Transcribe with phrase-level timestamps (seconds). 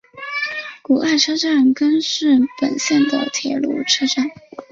[0.81, 4.31] 古濑车站根室本线的铁路车站。